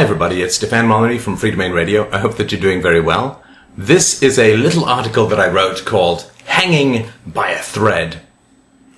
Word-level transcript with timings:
everybody. 0.00 0.42
It's 0.42 0.56
Stefan 0.56 0.88
Molyneux 0.88 1.20
from 1.20 1.38
Freedomain 1.38 1.72
Radio. 1.72 2.10
I 2.10 2.18
hope 2.18 2.36
that 2.36 2.52
you're 2.52 2.60
doing 2.60 2.82
very 2.82 3.00
well. 3.00 3.42
This 3.78 4.22
is 4.22 4.38
a 4.38 4.56
little 4.56 4.84
article 4.84 5.26
that 5.26 5.40
I 5.40 5.48
wrote 5.48 5.86
called 5.86 6.30
Hanging 6.44 7.08
by 7.26 7.50
a 7.50 7.62
Thread 7.62 8.20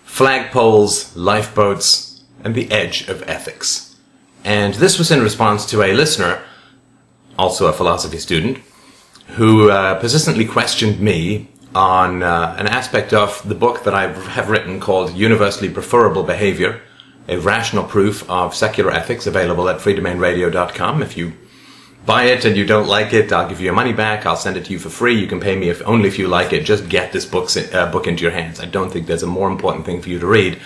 Flagpoles, 0.04 1.12
Lifeboats, 1.14 2.24
and 2.42 2.54
the 2.54 2.70
Edge 2.72 3.08
of 3.08 3.22
Ethics. 3.28 3.96
And 4.44 4.74
this 4.74 4.98
was 4.98 5.12
in 5.12 5.22
response 5.22 5.66
to 5.66 5.82
a 5.82 5.92
listener, 5.92 6.42
also 7.38 7.66
a 7.66 7.72
philosophy 7.72 8.18
student, 8.18 8.58
who 9.36 9.70
uh, 9.70 10.00
persistently 10.00 10.46
questioned 10.46 11.00
me 11.00 11.48
on 11.76 12.24
uh, 12.24 12.56
an 12.58 12.66
aspect 12.66 13.12
of 13.12 13.48
the 13.48 13.54
book 13.54 13.84
that 13.84 13.94
I 13.94 14.08
have 14.30 14.50
written 14.50 14.80
called 14.80 15.14
Universally 15.14 15.70
Preferable 15.70 16.24
Behavior 16.24 16.82
a 17.28 17.38
rational 17.38 17.84
proof 17.84 18.28
of 18.30 18.54
secular 18.54 18.90
ethics 18.90 19.26
available 19.26 19.68
at 19.68 19.80
freedomainradio.com. 19.80 21.02
If 21.02 21.16
you 21.16 21.34
buy 22.06 22.24
it 22.24 22.44
and 22.46 22.56
you 22.56 22.64
don't 22.64 22.88
like 22.88 23.12
it, 23.12 23.32
I'll 23.32 23.48
give 23.48 23.60
you 23.60 23.66
your 23.66 23.74
money 23.74 23.92
back. 23.92 24.24
I'll 24.24 24.36
send 24.36 24.56
it 24.56 24.64
to 24.64 24.72
you 24.72 24.78
for 24.78 24.88
free. 24.88 25.20
You 25.20 25.26
can 25.26 25.40
pay 25.40 25.54
me 25.54 25.68
if 25.68 25.82
only 25.86 26.08
if 26.08 26.18
you 26.18 26.26
like 26.26 26.52
it. 26.54 26.64
Just 26.64 26.88
get 26.88 27.12
this 27.12 27.26
book, 27.26 27.50
uh, 27.74 27.92
book 27.92 28.06
into 28.06 28.22
your 28.22 28.32
hands. 28.32 28.60
I 28.60 28.64
don't 28.64 28.90
think 28.90 29.06
there's 29.06 29.22
a 29.22 29.26
more 29.26 29.50
important 29.50 29.84
thing 29.84 30.00
for 30.00 30.08
you 30.08 30.18
to 30.18 30.26
read 30.26 30.58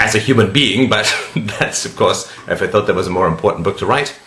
as 0.00 0.16
a 0.16 0.18
human 0.18 0.52
being, 0.52 0.90
but 0.90 1.06
that's 1.36 1.84
of 1.84 1.94
course, 1.94 2.30
if 2.48 2.60
I 2.60 2.66
thought 2.66 2.86
there 2.86 2.94
was 2.94 3.06
a 3.06 3.10
more 3.10 3.28
important 3.28 3.62
book 3.62 3.78
to 3.78 3.86
write, 3.86 4.18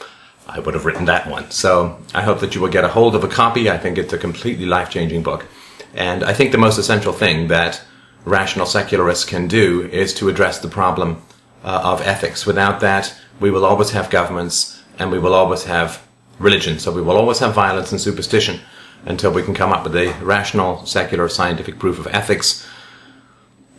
I 0.47 0.59
would 0.59 0.73
have 0.73 0.85
written 0.85 1.05
that 1.05 1.27
one. 1.27 1.51
So 1.51 1.99
I 2.13 2.21
hope 2.21 2.39
that 2.39 2.55
you 2.55 2.61
will 2.61 2.69
get 2.69 2.85
a 2.85 2.89
hold 2.89 3.15
of 3.15 3.25
a 3.25 3.27
copy. 3.27 3.69
I 3.69 3.77
think 3.77 3.97
it's 3.97 4.13
a 4.13 4.17
completely 4.17 4.65
life-changing 4.65 5.23
book. 5.23 5.45
And 5.93 6.23
I 6.23 6.33
think 6.33 6.51
the 6.51 6.57
most 6.57 6.77
essential 6.77 7.11
thing 7.11 7.49
that 7.49 7.81
rational 8.25 8.65
secularists 8.65 9.25
can 9.25 9.47
do 9.47 9.87
is 9.91 10.13
to 10.15 10.29
address 10.29 10.59
the 10.59 10.67
problem 10.67 11.21
uh, 11.63 11.81
of 11.83 12.01
ethics. 12.01 12.45
Without 12.45 12.79
that, 12.81 13.15
we 13.39 13.51
will 13.51 13.65
always 13.65 13.91
have 13.91 14.09
governments 14.09 14.81
and 14.99 15.11
we 15.11 15.19
will 15.19 15.33
always 15.33 15.63
have 15.63 16.01
religion. 16.39 16.79
So 16.79 16.91
we 16.91 17.01
will 17.01 17.17
always 17.17 17.39
have 17.39 17.53
violence 17.53 17.91
and 17.91 17.99
superstition 17.99 18.59
until 19.05 19.31
we 19.31 19.43
can 19.43 19.53
come 19.53 19.71
up 19.71 19.83
with 19.83 19.95
a 19.95 20.13
rational, 20.23 20.85
secular, 20.85 21.27
scientific 21.27 21.79
proof 21.79 21.99
of 21.99 22.07
ethics. 22.07 22.67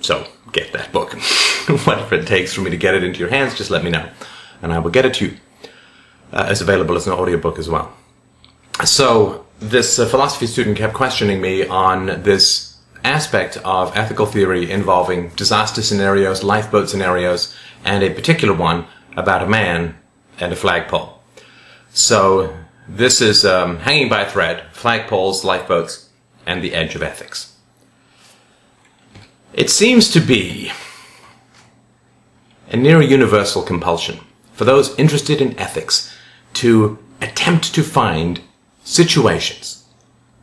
So 0.01 0.27
get 0.53 0.73
that 0.73 0.93
book. 0.93 1.13
Whatever 1.87 2.17
it 2.17 2.27
takes 2.27 2.53
for 2.53 2.61
me 2.61 2.71
to 2.71 2.77
get 2.77 2.95
it 2.95 3.03
into 3.03 3.21
your 3.21 3.31
hands, 3.31 3.55
just 3.55 3.71
let 3.71 3.85
me 3.85 3.91
know. 3.91 4.09
And 4.63 4.73
I 4.73 4.79
will 4.79 4.91
get 4.91 5.07
it 5.07 5.15
to 5.15 5.27
you. 5.27 5.37
Uh, 6.33 6.49
it's 6.51 6.61
available 6.61 6.97
as 6.97 7.07
an 7.07 7.13
audiobook 7.13 7.59
as 7.59 7.69
well. 7.69 7.93
So 8.85 9.47
this 9.61 9.99
uh, 9.99 10.07
philosophy 10.07 10.47
student 10.47 10.77
kept 10.77 10.95
questioning 10.95 11.41
me 11.41 11.67
on 11.67 12.23
this 12.23 12.74
aspect 13.05 13.59
of 13.59 13.97
ethical 13.97 14.27
theory 14.27 14.71
involving 14.71 15.29
disaster 15.31 15.83
scenarios, 15.83 16.43
lifeboat 16.43 16.89
scenarios, 16.89 17.55
and 17.85 18.03
a 18.03 18.15
particular 18.15 18.55
one 18.55 18.87
about 19.17 19.43
a 19.43 19.47
man 19.47 19.97
and 20.41 20.53
a 20.53 20.57
flagpole. 20.57 21.21
So 21.93 22.57
this 22.89 23.21
is 23.21 23.45
um, 23.45 23.79
hanging 23.79 24.09
by 24.09 24.23
a 24.23 24.31
thread, 24.31 24.65
flagpoles, 24.73 25.45
lifeboats, 25.45 26.09
and 26.47 26.63
the 26.63 26.75
edge 26.75 26.95
of 26.95 27.03
ethics. 27.03 27.57
It 29.53 29.71
seems 29.71 30.11
to 30.11 30.21
be 30.21 30.73
a 32.71 32.77
near 32.77 33.01
universal 33.01 33.63
compulsion 33.63 34.19
for 34.53 34.65
those 34.65 34.99
interested 34.99 35.41
in 35.41 35.59
ethics 35.59 36.13
to 36.55 36.99
attempt 37.21 37.75
to 37.75 37.83
find 37.83 38.41
situations 38.83 39.85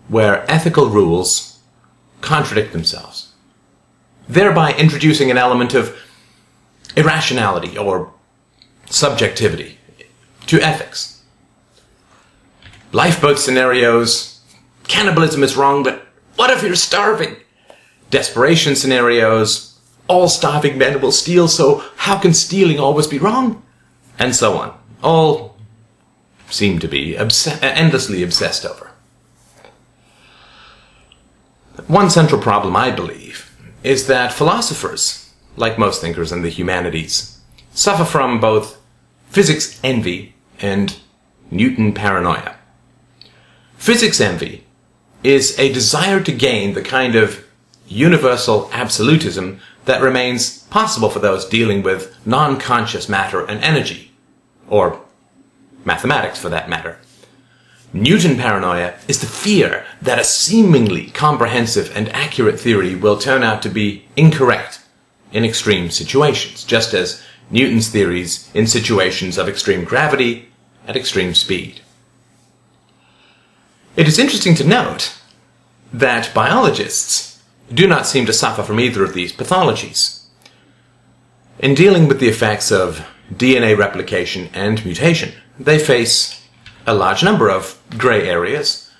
where 0.07 0.49
ethical 0.49 0.87
rules 0.87 1.50
contradict 2.21 2.71
themselves, 2.71 3.33
thereby 4.27 4.73
introducing 4.73 5.29
an 5.29 5.37
element 5.37 5.73
of 5.73 5.97
irrationality 6.95 7.77
or 7.77 8.13
subjectivity 8.85 9.77
to 10.47 10.61
ethics. 10.61 11.23
Lifeboat 12.91 13.39
scenarios, 13.39 14.41
cannibalism 14.87 15.43
is 15.43 15.55
wrong, 15.55 15.83
but 15.83 16.05
what 16.35 16.49
if 16.49 16.61
you're 16.61 16.75
starving? 16.75 17.37
Desperation 18.09 18.75
scenarios, 18.75 19.79
all 20.07 20.27
starving 20.27 20.77
men 20.77 20.99
will 20.99 21.11
steal, 21.11 21.47
so 21.47 21.83
how 21.95 22.19
can 22.19 22.33
stealing 22.33 22.79
always 22.79 23.07
be 23.07 23.17
wrong? 23.17 23.63
And 24.19 24.35
so 24.35 24.57
on. 24.57 24.77
All 25.01 25.55
seem 26.49 26.79
to 26.79 26.87
be 26.87 27.17
obs- 27.17 27.47
endlessly 27.61 28.21
obsessed 28.23 28.65
over. 28.65 28.90
One 31.87 32.09
central 32.09 32.41
problem, 32.41 32.75
I 32.75 32.91
believe, 32.91 33.55
is 33.83 34.07
that 34.07 34.33
philosophers, 34.33 35.31
like 35.55 35.79
most 35.79 36.01
thinkers 36.01 36.31
in 36.31 36.41
the 36.41 36.49
humanities, 36.49 37.39
suffer 37.73 38.05
from 38.05 38.39
both 38.39 38.79
physics 39.29 39.79
envy 39.83 40.35
and 40.59 40.97
Newton 41.49 41.93
paranoia. 41.93 42.55
Physics 43.77 44.21
envy 44.21 44.65
is 45.23 45.57
a 45.57 45.71
desire 45.71 46.21
to 46.21 46.31
gain 46.31 46.73
the 46.73 46.81
kind 46.81 47.15
of 47.15 47.45
universal 47.87 48.69
absolutism 48.71 49.59
that 49.85 50.01
remains 50.01 50.59
possible 50.63 51.09
for 51.09 51.19
those 51.19 51.45
dealing 51.45 51.81
with 51.83 52.15
non-conscious 52.25 53.09
matter 53.09 53.45
and 53.45 53.63
energy, 53.63 54.11
or 54.67 55.01
mathematics 55.83 56.39
for 56.39 56.49
that 56.49 56.69
matter. 56.69 56.99
Newton 57.93 58.37
paranoia 58.37 58.93
is 59.09 59.19
the 59.19 59.27
fear 59.27 59.85
that 60.01 60.19
a 60.19 60.23
seemingly 60.23 61.07
comprehensive 61.07 61.95
and 61.95 62.07
accurate 62.09 62.59
theory 62.59 62.95
will 62.95 63.17
turn 63.17 63.43
out 63.43 63.61
to 63.61 63.69
be 63.69 64.05
incorrect 64.15 64.79
in 65.33 65.43
extreme 65.43 65.89
situations, 65.89 66.63
just 66.63 66.93
as 66.93 67.21
Newton's 67.49 67.89
theories 67.89 68.49
in 68.53 68.65
situations 68.65 69.37
of 69.37 69.49
extreme 69.49 69.83
gravity 69.83 70.49
at 70.87 70.95
extreme 70.95 71.35
speed. 71.35 71.81
It 73.97 74.07
is 74.07 74.17
interesting 74.17 74.55
to 74.55 74.67
note 74.67 75.13
that 75.91 76.33
biologists 76.33 77.41
do 77.73 77.87
not 77.87 78.07
seem 78.07 78.25
to 78.25 78.33
suffer 78.33 78.63
from 78.63 78.79
either 78.79 79.03
of 79.03 79.13
these 79.13 79.33
pathologies. 79.33 80.23
In 81.59 81.75
dealing 81.75 82.07
with 82.07 82.21
the 82.21 82.29
effects 82.29 82.71
of 82.71 83.05
DNA 83.33 83.77
replication 83.77 84.49
and 84.53 84.83
mutation, 84.85 85.33
they 85.59 85.77
face 85.77 86.40
a 86.85 86.93
large 86.93 87.23
number 87.23 87.49
of 87.49 87.81
grey 87.97 88.27
areas, 88.27 88.91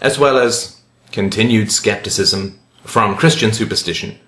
as 0.00 0.18
well 0.18 0.38
as 0.38 0.80
continued 1.12 1.70
skepticism 1.70 2.58
from 2.84 3.16
Christian 3.16 3.52
superstition, 3.52 4.18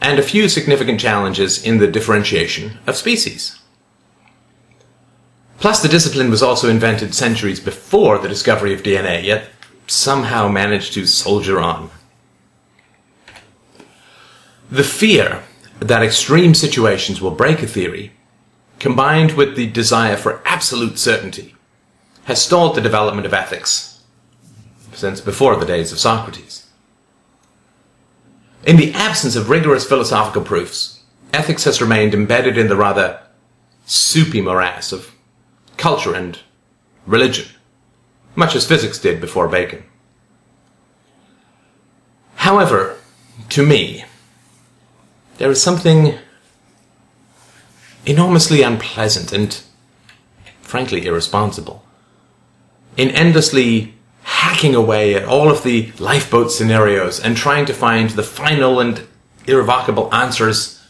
and 0.00 0.18
a 0.18 0.22
few 0.22 0.48
significant 0.48 1.00
challenges 1.00 1.62
in 1.62 1.78
the 1.78 1.86
differentiation 1.86 2.78
of 2.86 2.96
species. 2.96 3.58
Plus, 5.58 5.80
the 5.80 5.88
discipline 5.88 6.30
was 6.30 6.42
also 6.42 6.68
invented 6.68 7.14
centuries 7.14 7.60
before 7.60 8.18
the 8.18 8.28
discovery 8.28 8.74
of 8.74 8.82
DNA, 8.82 9.24
yet 9.24 9.48
somehow 9.86 10.48
managed 10.48 10.92
to 10.92 11.06
soldier 11.06 11.60
on. 11.60 11.90
The 14.70 14.84
fear 14.84 15.42
that 15.80 16.02
extreme 16.02 16.54
situations 16.54 17.20
will 17.20 17.30
break 17.30 17.62
a 17.62 17.66
theory, 17.66 18.12
combined 18.78 19.32
with 19.32 19.56
the 19.56 19.68
desire 19.68 20.16
for 20.16 20.42
absolute 20.44 20.98
certainty, 20.98 21.55
has 22.26 22.42
stalled 22.42 22.74
the 22.74 22.80
development 22.80 23.24
of 23.24 23.32
ethics 23.32 24.00
since 24.92 25.20
before 25.20 25.54
the 25.56 25.66
days 25.66 25.92
of 25.92 25.98
Socrates. 25.98 26.66
In 28.64 28.76
the 28.76 28.92
absence 28.94 29.36
of 29.36 29.48
rigorous 29.48 29.86
philosophical 29.86 30.42
proofs, 30.42 31.04
ethics 31.32 31.62
has 31.64 31.80
remained 31.80 32.14
embedded 32.14 32.58
in 32.58 32.66
the 32.66 32.76
rather 32.76 33.20
soupy 33.84 34.40
morass 34.40 34.90
of 34.90 35.12
culture 35.76 36.16
and 36.16 36.40
religion, 37.06 37.46
much 38.34 38.56
as 38.56 38.66
physics 38.66 38.98
did 38.98 39.20
before 39.20 39.46
Bacon. 39.46 39.84
However, 42.36 42.96
to 43.50 43.64
me, 43.64 44.04
there 45.38 45.50
is 45.50 45.62
something 45.62 46.18
enormously 48.04 48.62
unpleasant 48.62 49.32
and 49.32 49.62
frankly 50.60 51.06
irresponsible 51.06 51.85
in 52.96 53.10
endlessly 53.10 53.94
hacking 54.22 54.74
away 54.74 55.14
at 55.14 55.24
all 55.24 55.50
of 55.50 55.62
the 55.62 55.92
lifeboat 55.98 56.50
scenarios 56.50 57.20
and 57.20 57.36
trying 57.36 57.66
to 57.66 57.72
find 57.72 58.10
the 58.10 58.22
final 58.22 58.80
and 58.80 59.06
irrevocable 59.46 60.12
answers 60.12 60.82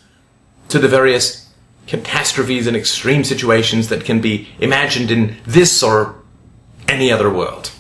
to 0.68 0.78
the 0.78 0.88
various 0.88 1.52
catastrophes 1.86 2.66
and 2.66 2.76
extreme 2.76 3.22
situations 3.22 3.88
that 3.88 4.04
can 4.04 4.20
be 4.20 4.48
imagined 4.58 5.10
in 5.10 5.36
this 5.46 5.82
or 5.82 6.16
any 6.88 7.12
other 7.12 7.30
world. 7.30 7.70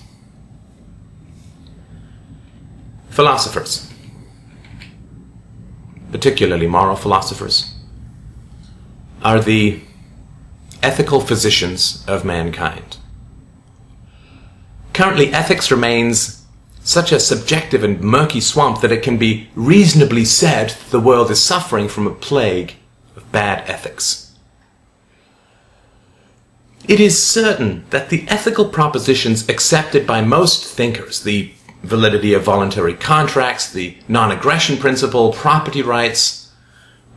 Philosophers, 3.10 3.90
particularly 6.12 6.66
moral 6.66 6.96
philosophers, 6.96 7.74
are 9.22 9.40
the 9.40 9.80
ethical 10.82 11.20
physicians 11.20 12.04
of 12.06 12.24
mankind. 12.24 12.98
Currently, 14.96 15.30
ethics 15.34 15.70
remains 15.70 16.42
such 16.82 17.12
a 17.12 17.20
subjective 17.20 17.84
and 17.84 18.00
murky 18.00 18.40
swamp 18.40 18.80
that 18.80 18.90
it 18.90 19.02
can 19.02 19.18
be 19.18 19.50
reasonably 19.54 20.24
said 20.24 20.70
the 20.88 20.98
world 20.98 21.30
is 21.30 21.38
suffering 21.38 21.86
from 21.86 22.06
a 22.06 22.14
plague 22.14 22.76
of 23.14 23.30
bad 23.30 23.68
ethics. 23.68 24.32
It 26.88 26.98
is 26.98 27.22
certain 27.22 27.84
that 27.90 28.08
the 28.08 28.24
ethical 28.28 28.70
propositions 28.70 29.46
accepted 29.50 30.06
by 30.06 30.22
most 30.22 30.64
thinkers, 30.64 31.20
the 31.22 31.52
validity 31.82 32.32
of 32.32 32.44
voluntary 32.44 32.94
contracts, 32.94 33.70
the 33.70 33.98
non-aggression 34.08 34.78
principle, 34.78 35.34
property 35.34 35.82
rights, 35.82 36.50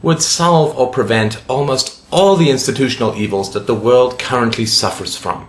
would 0.02 0.22
solve 0.22 0.78
or 0.78 0.92
prevent 0.92 1.42
almost 1.48 2.04
all 2.12 2.36
the 2.36 2.50
institutional 2.50 3.16
evils 3.16 3.54
that 3.54 3.68
the 3.68 3.74
world 3.74 4.20
currently 4.20 4.66
suffers 4.66 5.16
from. 5.16 5.48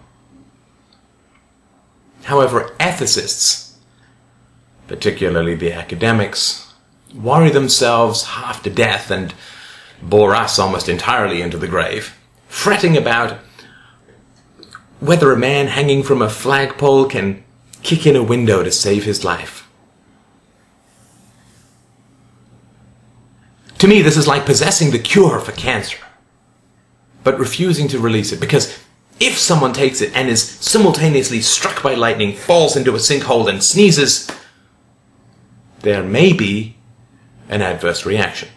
However, 2.24 2.74
ethicists, 2.78 3.72
particularly 4.86 5.54
the 5.54 5.72
academics, 5.72 6.72
worry 7.14 7.50
themselves 7.50 8.24
half 8.24 8.62
to 8.62 8.70
death 8.70 9.10
and 9.10 9.34
bore 10.02 10.34
us 10.34 10.58
almost 10.58 10.88
entirely 10.88 11.42
into 11.42 11.58
the 11.58 11.68
grave, 11.68 12.16
fretting 12.48 12.96
about 12.96 13.38
whether 15.00 15.32
a 15.32 15.36
man 15.36 15.68
hanging 15.68 16.02
from 16.02 16.20
a 16.20 16.28
flagpole 16.28 17.06
can 17.06 17.42
kick 17.82 18.06
in 18.06 18.16
a 18.16 18.22
window 18.22 18.62
to 18.62 18.70
save 18.70 19.04
his 19.04 19.24
life. 19.24 19.66
To 23.78 23.88
me, 23.88 24.02
this 24.02 24.18
is 24.18 24.28
like 24.28 24.44
possessing 24.44 24.90
the 24.90 24.98
cure 24.98 25.40
for 25.40 25.52
cancer, 25.52 25.96
but 27.24 27.38
refusing 27.38 27.88
to 27.88 27.98
release 27.98 28.30
it 28.30 28.40
because 28.40 28.78
if 29.20 29.38
someone 29.38 29.74
takes 29.74 30.00
it 30.00 30.16
and 30.16 30.28
is 30.28 30.42
simultaneously 30.42 31.42
struck 31.42 31.82
by 31.82 31.94
lightning, 31.94 32.34
falls 32.34 32.74
into 32.74 32.94
a 32.94 32.98
sinkhole, 32.98 33.48
and 33.48 33.62
sneezes, 33.62 34.30
there 35.80 36.02
may 36.02 36.32
be 36.32 36.76
an 37.48 37.60
adverse 37.60 38.06
reaction. 38.06 38.48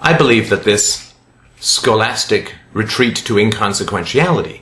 I 0.00 0.12
believe 0.12 0.50
that 0.50 0.64
this 0.64 1.14
scholastic 1.58 2.54
retreat 2.72 3.16
to 3.16 3.34
inconsequentiality 3.34 4.60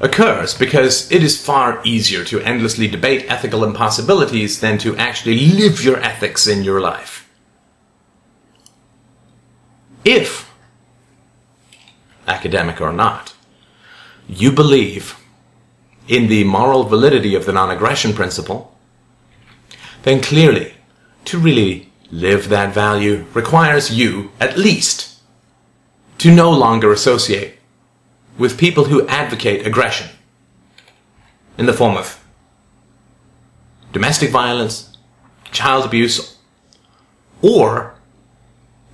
occurs 0.00 0.52
because 0.52 1.10
it 1.12 1.22
is 1.22 1.40
far 1.40 1.80
easier 1.84 2.24
to 2.24 2.40
endlessly 2.40 2.88
debate 2.88 3.24
ethical 3.28 3.64
impossibilities 3.64 4.60
than 4.60 4.78
to 4.78 4.96
actually 4.96 5.46
live 5.46 5.82
your 5.82 5.98
ethics 6.00 6.46
in 6.46 6.64
your 6.64 6.80
life. 6.80 7.25
If, 10.06 10.54
academic 12.28 12.80
or 12.80 12.92
not, 12.92 13.34
you 14.28 14.52
believe 14.52 15.18
in 16.06 16.28
the 16.28 16.44
moral 16.44 16.84
validity 16.84 17.34
of 17.34 17.44
the 17.44 17.52
non-aggression 17.52 18.12
principle, 18.12 18.72
then 20.04 20.20
clearly, 20.20 20.74
to 21.24 21.38
really 21.38 21.90
live 22.12 22.48
that 22.50 22.72
value 22.72 23.26
requires 23.34 23.92
you, 23.92 24.30
at 24.38 24.56
least, 24.56 25.18
to 26.18 26.32
no 26.32 26.52
longer 26.52 26.92
associate 26.92 27.58
with 28.38 28.56
people 28.56 28.84
who 28.84 29.08
advocate 29.08 29.66
aggression 29.66 30.08
in 31.58 31.66
the 31.66 31.72
form 31.72 31.96
of 31.96 32.22
domestic 33.92 34.30
violence, 34.30 34.96
child 35.50 35.84
abuse, 35.84 36.36
or 37.42 37.95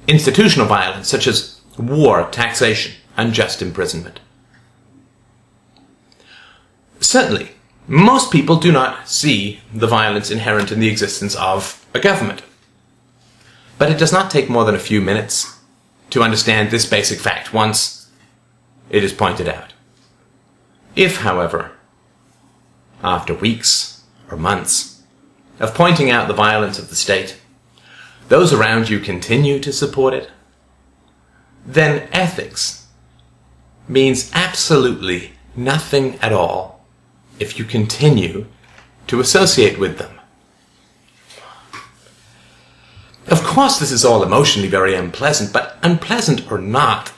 institutional 0.07 0.67
violence 0.67 1.09
such 1.09 1.27
as 1.27 1.61
war, 1.79 2.29
taxation, 2.31 2.95
unjust 3.17 3.63
imprisonment. 3.63 4.21
Certainly, 7.01 7.51
most 7.87 8.31
people 8.31 8.57
do 8.57 8.71
not 8.71 9.09
see 9.09 9.61
the 9.75 9.87
violence 9.87 10.31
inherent 10.31 10.71
in 10.71 10.81
the 10.81 10.89
existence 10.89 11.35
of 11.35 11.85
a 11.95 12.01
government. 12.01 12.43
But 13.79 13.91
it 13.91 13.99
does 13.99 14.13
not 14.13 14.31
take 14.31 14.49
more 14.49 14.65
than 14.65 14.75
a 14.75 14.81
few 14.81 15.01
minutes 15.01 15.59
to 16.11 16.23
understand 16.23 16.71
this 16.71 16.87
basic 16.87 17.19
fact 17.19 17.53
once 17.53 18.09
it 18.89 19.03
is 19.03 19.13
pointed 19.13 19.49
out. 19.49 19.73
If, 20.95 21.19
however, 21.19 21.73
after 23.03 23.35
weeks 23.35 24.05
or 24.31 24.37
months 24.37 25.03
of 25.59 25.75
pointing 25.75 26.11
out 26.11 26.29
the 26.29 26.35
violence 26.35 26.79
of 26.79 26.89
the 26.89 26.97
state, 26.97 27.41
those 28.33 28.51
around 28.51 28.89
you 28.89 28.99
continue 28.99 29.61
to 29.61 29.71
support 29.71 30.15
it, 30.15 30.31
then 31.67 32.09
ethics 32.13 32.87
means 33.87 34.31
absolutely 34.33 35.33
nothing 35.55 36.15
at 36.21 36.33
all 36.33 36.83
if 37.39 37.59
you 37.59 37.65
continue 37.67 38.47
to 39.07 39.21
associate 39.21 39.79
with 39.79 39.99
them. 39.99 40.19
Of 43.27 43.45
course, 43.45 43.79
this 43.79 43.93
is 43.93 44.03
all 44.03 44.23
emotionally 44.23 44.69
very 44.69 44.95
unpleasant, 44.95 45.53
but 45.53 45.77
unpleasant 45.83 46.51
or 46.51 46.57
not, 46.57 47.13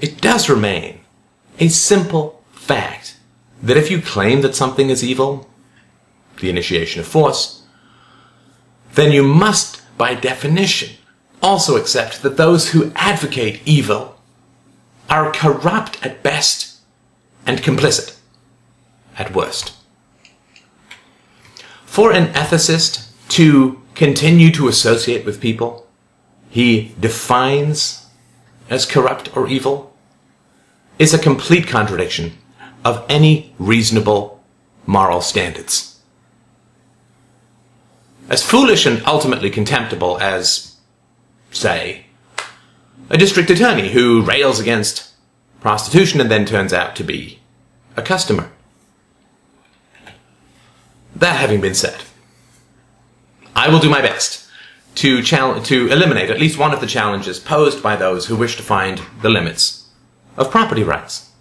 it 0.00 0.20
does 0.20 0.50
remain 0.50 0.98
a 1.60 1.68
simple 1.68 2.42
fact 2.50 3.16
that 3.62 3.76
if 3.76 3.88
you 3.88 4.02
claim 4.02 4.40
that 4.40 4.56
something 4.56 4.90
is 4.90 5.04
evil, 5.04 5.48
the 6.40 6.50
initiation 6.50 6.98
of 6.98 7.06
force, 7.06 7.62
then 8.94 9.12
you 9.12 9.22
must, 9.22 9.79
by 10.00 10.14
definition, 10.14 10.96
also 11.42 11.76
accept 11.76 12.22
that 12.22 12.38
those 12.38 12.70
who 12.70 12.90
advocate 12.96 13.60
evil 13.66 14.16
are 15.10 15.30
corrupt 15.30 16.02
at 16.02 16.22
best 16.22 16.78
and 17.44 17.58
complicit 17.58 18.16
at 19.18 19.34
worst. 19.34 19.74
For 21.84 22.12
an 22.12 22.32
ethicist 22.32 23.10
to 23.36 23.82
continue 23.94 24.50
to 24.52 24.68
associate 24.68 25.26
with 25.26 25.38
people 25.38 25.86
he 26.48 26.94
defines 26.98 28.06
as 28.70 28.86
corrupt 28.86 29.36
or 29.36 29.48
evil 29.48 29.94
is 30.98 31.12
a 31.12 31.18
complete 31.18 31.66
contradiction 31.66 32.38
of 32.86 33.04
any 33.10 33.54
reasonable 33.58 34.42
moral 34.86 35.20
standards. 35.20 35.89
As 38.30 38.44
foolish 38.44 38.86
and 38.86 39.02
ultimately 39.06 39.50
contemptible 39.50 40.16
as, 40.20 40.76
say, 41.50 42.06
a 43.10 43.18
district 43.18 43.50
attorney 43.50 43.90
who 43.90 44.22
rails 44.22 44.60
against 44.60 45.10
prostitution 45.60 46.20
and 46.20 46.30
then 46.30 46.46
turns 46.46 46.72
out 46.72 46.94
to 46.96 47.04
be 47.04 47.40
a 47.96 48.02
customer. 48.02 48.52
That 51.16 51.40
having 51.40 51.60
been 51.60 51.74
said, 51.74 52.04
I 53.56 53.68
will 53.68 53.80
do 53.80 53.90
my 53.90 54.00
best 54.00 54.48
to, 54.94 55.22
to 55.22 55.88
eliminate 55.88 56.30
at 56.30 56.38
least 56.38 56.56
one 56.56 56.72
of 56.72 56.80
the 56.80 56.86
challenges 56.86 57.40
posed 57.40 57.82
by 57.82 57.96
those 57.96 58.26
who 58.26 58.36
wish 58.36 58.56
to 58.56 58.62
find 58.62 59.02
the 59.22 59.28
limits 59.28 59.88
of 60.36 60.52
property 60.52 60.84
rights. 60.84 61.32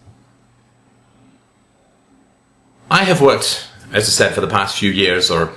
I 2.90 3.04
have 3.04 3.22
worked, 3.22 3.68
as 3.94 4.06
I 4.06 4.12
said, 4.12 4.34
for 4.34 4.42
the 4.42 4.48
past 4.48 4.78
few 4.78 4.90
years 4.90 5.30
or 5.30 5.54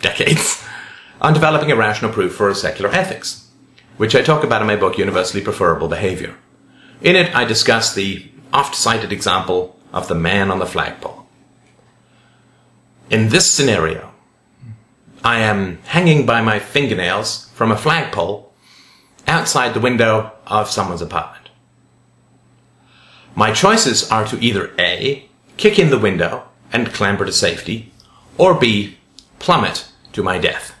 decades 0.00 0.64
on 1.20 1.32
developing 1.34 1.70
a 1.70 1.76
rational 1.76 2.12
proof 2.12 2.34
for 2.34 2.48
a 2.48 2.54
secular 2.54 2.90
ethics, 2.90 3.48
which 3.96 4.14
I 4.14 4.22
talk 4.22 4.44
about 4.44 4.60
in 4.60 4.66
my 4.66 4.76
book 4.76 4.98
Universally 4.98 5.42
Preferable 5.42 5.88
Behavior. 5.88 6.36
In 7.02 7.16
it, 7.16 7.34
I 7.34 7.44
discuss 7.44 7.94
the 7.94 8.30
oft 8.52 8.74
cited 8.74 9.12
example 9.12 9.78
of 9.92 10.08
the 10.08 10.14
man 10.14 10.50
on 10.50 10.58
the 10.58 10.66
flagpole. 10.66 11.26
In 13.10 13.30
this 13.30 13.50
scenario, 13.50 14.12
I 15.24 15.40
am 15.40 15.78
hanging 15.86 16.26
by 16.26 16.42
my 16.42 16.58
fingernails 16.58 17.48
from 17.54 17.72
a 17.72 17.76
flagpole 17.76 18.52
outside 19.26 19.74
the 19.74 19.80
window 19.80 20.32
of 20.46 20.70
someone's 20.70 21.02
apartment. 21.02 21.50
My 23.34 23.52
choices 23.52 24.10
are 24.10 24.26
to 24.26 24.42
either 24.42 24.72
A, 24.78 25.28
kick 25.56 25.78
in 25.78 25.90
the 25.90 25.98
window 25.98 26.44
and 26.72 26.92
clamber 26.92 27.24
to 27.24 27.32
safety, 27.32 27.92
or 28.36 28.54
B, 28.54 28.98
plummet 29.38 29.87
to 30.18 30.22
my 30.22 30.36
death. 30.36 30.74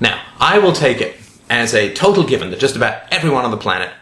Now, 0.00 0.20
I 0.40 0.58
will 0.58 0.72
take 0.72 1.00
it 1.00 1.16
as 1.50 1.74
a 1.74 1.92
total 1.92 2.24
given 2.24 2.50
that 2.50 2.58
just 2.58 2.74
about 2.74 3.02
everyone 3.12 3.44
on 3.44 3.50
the 3.50 3.56
planet 3.58 3.92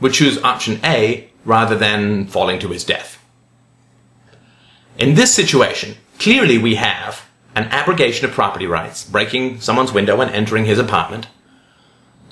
would 0.00 0.12
choose 0.12 0.42
option 0.42 0.78
A 0.84 1.28
rather 1.44 1.76
than 1.76 2.26
falling 2.28 2.60
to 2.60 2.68
his 2.68 2.84
death. 2.84 3.20
In 4.96 5.16
this 5.16 5.34
situation, 5.34 5.96
clearly 6.20 6.56
we 6.56 6.76
have 6.76 7.28
an 7.56 7.64
abrogation 7.64 8.26
of 8.26 8.32
property 8.32 8.66
rights, 8.66 9.04
breaking 9.04 9.60
someone's 9.60 9.92
window 9.92 10.20
and 10.20 10.30
entering 10.30 10.64
his 10.64 10.78
apartment, 10.78 11.26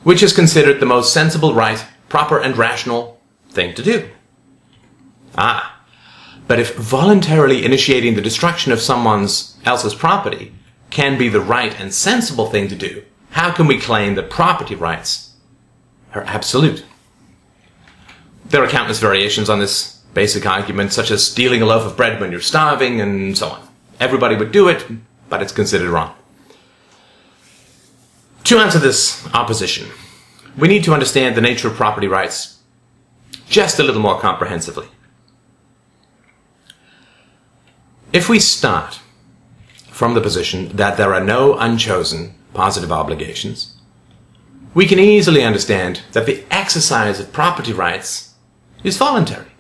which 0.05 0.23
is 0.23 0.33
considered 0.33 0.79
the 0.79 0.87
most 0.87 1.13
sensible, 1.13 1.55
right, 1.55 1.85
proper, 2.09 2.39
and 2.41 2.57
rational 2.57 3.21
thing 3.51 3.75
to 3.75 3.83
do. 3.83 4.09
Ah, 5.37 5.81
but 6.47 6.61
if 6.61 6.77
voluntarily 6.77 7.65
initiating 7.65 8.15
the 8.15 8.21
destruction 8.21 8.71
of 8.71 8.81
someone's 8.81 9.52
else's 9.65 9.95
property 9.95 10.53
can 10.91 11.17
be 11.19 11.29
the 11.29 11.41
right 11.41 11.79
and 11.81 11.93
sensible 11.93 12.51
thing 12.51 12.69
to 12.69 12.75
do, 12.75 13.05
how 13.31 13.51
can 13.51 13.67
we 13.67 13.79
claim 13.79 14.15
that 14.15 14.31
property 14.31 14.75
rights 14.75 15.35
are 16.15 16.23
absolute? 16.25 16.85
There 18.45 18.63
are 18.63 18.69
countless 18.69 18.99
variations 18.99 19.49
on 19.49 19.59
this 19.59 20.01
basic 20.13 20.45
argument, 20.45 20.93
such 20.93 21.11
as 21.11 21.27
stealing 21.27 21.63
a 21.63 21.67
loaf 21.67 21.87
of 21.87 21.97
bread 21.97 22.21
when 22.21 22.31
you're 22.31 22.41
starving 22.41 23.01
and 23.01 23.37
so 23.37 23.49
on. 23.49 23.69
Everybody 23.99 24.37
would 24.37 24.53
do 24.53 24.69
it, 24.69 24.85
but 25.29 25.41
it's 25.41 25.53
considered 25.53 25.89
wrong. 25.89 26.15
To 28.45 28.59
answer 28.59 28.79
this 28.79 29.27
opposition, 29.33 29.89
we 30.59 30.69
need 30.69 30.85
to 30.85 30.93
understand 30.93 31.35
the 31.35 31.41
nature 31.41 31.69
of 31.69 31.75
property 31.75 32.09
rights 32.09 32.59
just 33.49 33.79
a 33.79 33.83
little 33.83 34.03
more 34.03 34.21
comprehensively. 34.21 34.89
If 38.13 38.29
we 38.29 38.39
start 38.39 39.01
from 40.03 40.15
the 40.15 40.21
position 40.21 40.69
that 40.75 40.97
there 40.97 41.15
are 41.15 41.23
no 41.23 41.57
unchosen 41.57 42.35
positive 42.55 42.91
obligations, 42.91 43.77
we 44.75 44.85
can 44.85 44.99
easily 44.99 45.45
understand 45.45 46.03
that 46.11 46.27
the 46.27 46.43
exercise 46.51 47.21
of 47.21 47.33
property 47.33 47.73
rights 47.73 48.35
is 48.83 48.97
voluntary. 48.97 49.53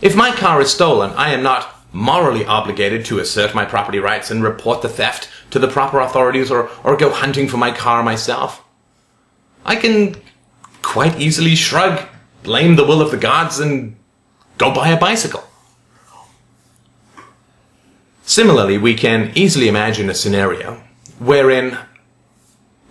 If 0.00 0.16
my 0.16 0.34
car 0.34 0.62
is 0.62 0.72
stolen, 0.72 1.10
I 1.10 1.34
am 1.34 1.42
not 1.42 1.68
morally 1.92 2.46
obligated 2.46 3.04
to 3.04 3.18
assert 3.18 3.54
my 3.54 3.66
property 3.66 3.98
rights 3.98 4.30
and 4.30 4.42
report 4.42 4.80
the 4.80 4.88
theft 4.88 5.28
to 5.50 5.58
the 5.58 5.68
proper 5.68 6.00
authorities 6.00 6.50
or, 6.50 6.70
or 6.82 6.96
go 6.96 7.10
hunting 7.10 7.48
for 7.48 7.58
my 7.58 7.72
car 7.72 8.02
myself. 8.02 8.64
I 9.66 9.76
can 9.76 10.16
quite 10.80 11.20
easily 11.20 11.54
shrug, 11.54 12.08
blame 12.44 12.76
the 12.76 12.86
will 12.86 13.02
of 13.02 13.10
the 13.10 13.18
gods, 13.18 13.58
and 13.58 13.94
go 14.56 14.72
buy 14.74 14.88
a 14.88 14.98
bicycle. 14.98 15.44
Similarly, 18.30 18.78
we 18.78 18.94
can 18.94 19.32
easily 19.34 19.66
imagine 19.66 20.08
a 20.08 20.14
scenario 20.14 20.84
wherein 21.18 21.76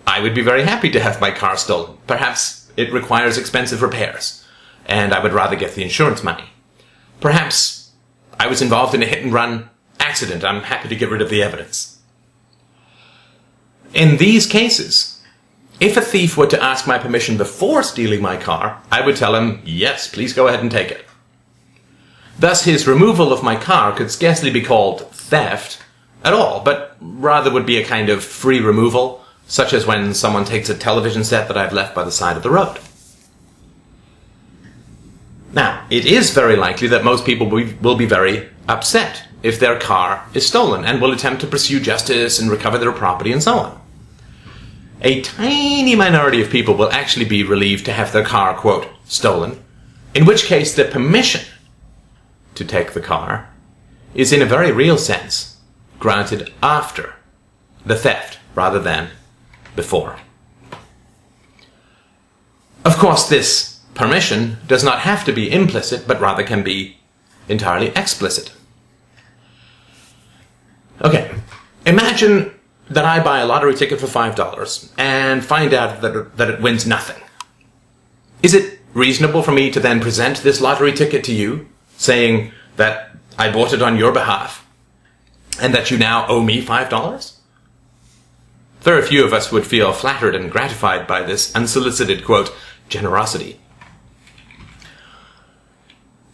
I 0.06 0.20
would 0.20 0.36
be 0.36 0.42
very 0.42 0.64
happy 0.64 0.90
to 0.90 1.00
have 1.00 1.22
my 1.22 1.32
car 1.32 1.56
stolen. 1.56 1.98
Perhaps 2.08 2.70
it 2.76 2.92
requires 2.92 3.38
expensive 3.38 3.82
repairs, 3.82 4.46
and 4.86 5.14
I 5.14 5.24
would 5.24 5.32
rather 5.32 5.56
get 5.56 5.76
the 5.76 5.82
insurance 5.84 6.26
money. 6.26 6.44
Perhaps 7.22 7.92
I 8.38 8.48
was 8.48 8.62
involved 8.62 8.94
in 8.94 9.02
a 9.02 9.06
hit 9.06 9.24
and 9.24 9.32
run 9.32 9.70
accident. 9.98 10.44
I'm 10.44 10.64
happy 10.64 10.90
to 10.90 10.96
get 10.98 11.10
rid 11.10 11.22
of 11.22 11.30
the 11.30 11.42
evidence. 11.42 12.02
In 13.94 14.18
these 14.18 14.46
cases, 14.46 15.22
if 15.80 15.96
a 15.96 16.02
thief 16.02 16.36
were 16.36 16.48
to 16.48 16.62
ask 16.62 16.86
my 16.86 16.98
permission 16.98 17.38
before 17.38 17.82
stealing 17.82 18.22
my 18.22 18.36
car, 18.36 18.82
I 18.92 19.06
would 19.06 19.16
tell 19.16 19.36
him, 19.36 19.62
yes, 19.64 20.06
please 20.14 20.34
go 20.34 20.50
ahead 20.50 20.60
and 20.60 20.70
take 20.70 20.92
it. 20.92 21.06
Thus, 22.40 22.64
his 22.64 22.88
removal 22.88 23.34
of 23.34 23.44
my 23.44 23.58
car 23.58 23.94
could 23.94 24.10
scarcely 24.10 24.50
be 24.50 24.62
called 24.62 25.12
theft 25.12 25.84
at 26.24 26.34
all, 26.34 26.62
but 26.62 26.96
rather 27.02 27.52
would 27.52 27.66
be 27.66 27.78
a 27.78 27.86
kind 27.86 28.10
of 28.10 28.24
free 28.24 28.62
removal, 28.62 29.24
such 29.46 29.74
as 29.74 29.86
when 29.86 30.14
someone 30.14 30.46
takes 30.46 30.70
a 30.70 30.78
television 30.78 31.26
set 31.26 31.50
that 31.50 31.58
I've 31.58 31.74
left 31.74 31.94
by 31.94 32.06
the 32.06 32.12
side 32.12 32.38
of 32.38 32.44
the 32.44 32.50
road. 32.50 32.80
Now, 35.52 35.86
it 35.90 36.06
is 36.06 36.30
very 36.30 36.56
likely 36.56 36.88
that 36.90 37.04
most 37.04 37.26
people 37.26 37.48
will 37.48 37.96
be 37.96 38.06
very 38.06 38.48
upset 38.70 39.24
if 39.44 39.60
their 39.60 39.78
car 39.78 40.26
is 40.34 40.48
stolen 40.48 40.86
and 40.86 41.02
will 41.02 41.12
attempt 41.12 41.42
to 41.42 41.48
pursue 41.48 41.80
justice 41.80 42.40
and 42.40 42.50
recover 42.50 42.78
their 42.78 42.92
property 42.92 43.34
and 43.34 43.44
so 43.44 43.58
on. 43.58 43.82
A 45.02 45.22
tiny 45.22 45.96
minority 45.96 46.42
of 46.42 46.50
people 46.50 46.76
will 46.76 46.92
actually 46.92 47.26
be 47.26 47.44
relieved 47.44 47.86
to 47.86 47.94
have 47.94 48.14
their 48.14 48.24
car, 48.24 48.54
quote, 48.56 48.88
stolen, 49.06 49.62
in 50.14 50.26
which 50.26 50.46
case 50.46 50.76
the 50.76 50.86
permission 50.86 51.42
to 52.60 52.66
take 52.66 52.92
the 52.92 53.02
car 53.02 53.50
is 54.14 54.32
in 54.32 54.42
a 54.42 54.46
very 54.46 54.72
real 54.72 54.98
sense 54.98 55.58
granted 55.98 56.54
after 56.62 57.16
the 57.86 57.96
theft 57.96 58.38
rather 58.54 58.80
than 58.80 59.10
before. 59.76 60.18
Of 62.84 62.98
course, 62.98 63.28
this 63.28 63.80
permission 63.94 64.58
does 64.68 64.84
not 64.84 65.00
have 65.00 65.24
to 65.26 65.32
be 65.32 65.52
implicit, 65.52 66.06
but 66.06 66.20
rather 66.20 66.44
can 66.44 66.64
be 66.64 66.98
entirely 67.48 67.88
explicit. 67.96 68.52
Okay, 71.02 71.32
imagine 71.86 72.52
that 72.90 73.06
I 73.06 73.24
buy 73.24 73.40
a 73.40 73.46
lottery 73.46 73.76
ticket 73.76 74.02
for 74.02 74.08
$5 74.08 74.92
and 74.98 75.46
find 75.46 75.74
out 75.74 76.02
that 76.02 76.36
that 76.38 76.50
it 76.50 76.62
wins 76.62 76.86
nothing. 76.86 77.24
Is 78.44 78.54
it 78.54 78.80
reasonable 78.94 79.44
for 79.44 79.52
me 79.52 79.72
to 79.72 79.80
then 79.80 80.02
present 80.02 80.38
this 80.38 80.60
lottery 80.60 80.92
ticket 80.92 81.24
to 81.26 81.34
you, 81.34 81.70
saying 82.00 82.52
that 82.78 83.12
I 83.38 83.52
bought 83.52 83.74
it 83.74 83.82
on 83.82 83.98
your 83.98 84.14
behalf 84.14 84.66
and 85.62 85.76
that 85.76 85.92
you 85.92 85.98
now 85.98 86.26
owe 86.28 86.42
me 86.42 86.64
$5? 86.64 87.34
Very 88.82 89.02
few 89.02 89.26
of 89.26 89.34
us 89.34 89.52
would 89.52 89.68
feel 89.68 89.92
flattered 89.92 90.34
and 90.34 90.50
gratified 90.50 91.06
by 91.06 91.22
this 91.22 91.54
unsolicited, 91.54 92.24
quote, 92.24 92.56
generosity. 92.88 93.60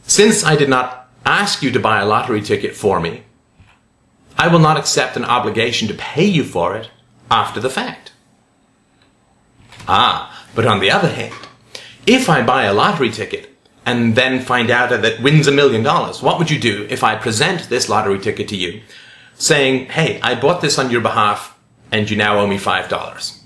Since 0.03 0.45
I 0.45 0.55
did 0.55 0.69
not 0.69 1.09
ask 1.25 1.63
you 1.63 1.71
to 1.71 1.79
buy 1.79 1.99
a 1.99 2.05
lottery 2.05 2.41
ticket 2.41 2.75
for 2.75 2.99
me, 2.99 3.23
I 4.37 4.47
will 4.47 4.59
not 4.59 4.77
accept 4.77 5.17
an 5.17 5.25
obligation 5.25 5.87
to 5.87 5.95
pay 5.95 6.25
you 6.25 6.43
for 6.43 6.75
it 6.75 6.91
after 7.31 7.59
the 7.59 7.71
fact. 7.71 8.11
Ah, 9.87 10.45
but 10.53 10.67
on 10.67 10.79
the 10.79 10.91
other 10.91 11.09
hand, 11.09 11.33
if 12.05 12.29
I 12.29 12.43
buy 12.43 12.65
a 12.65 12.73
lottery 12.73 13.09
ticket 13.09 13.54
and 13.85 14.15
then 14.15 14.41
find 14.41 14.71
out 14.71 14.89
that 14.89 15.05
it 15.05 15.21
wins 15.21 15.47
a 15.47 15.51
million 15.51 15.83
dollars, 15.83 16.21
what 16.21 16.39
would 16.39 16.49
you 16.49 16.59
do 16.59 16.87
if 16.89 17.03
I 17.03 17.15
present 17.15 17.69
this 17.69 17.87
lottery 17.87 18.19
ticket 18.19 18.47
to 18.49 18.55
you 18.55 18.81
saying, 19.35 19.87
hey, 19.87 20.19
I 20.21 20.39
bought 20.39 20.61
this 20.61 20.79
on 20.79 20.89
your 20.89 21.01
behalf 21.01 21.57
and 21.91 22.09
you 22.09 22.17
now 22.17 22.39
owe 22.39 22.47
me 22.47 22.57
$5? 22.57 23.41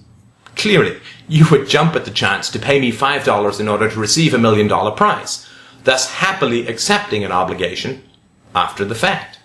Clearly, 0.55 1.00
you 1.27 1.46
would 1.51 1.67
jump 1.67 1.96
at 1.96 2.05
the 2.05 2.12
chance 2.12 2.50
to 2.50 2.60
pay 2.60 2.79
me 2.79 2.91
$5 2.91 3.60
in 3.60 3.67
order 3.67 3.89
to 3.89 4.00
receive 4.00 4.34
a 4.34 4.38
million 4.38 4.67
dollar 4.67 4.91
prize, 4.91 5.48
thus 5.84 6.12
happily 6.12 6.67
accepting 6.67 7.24
an 7.24 7.31
obligation 7.31 8.03
after 8.55 8.86
the 8.86 8.96
fact. 8.96 9.39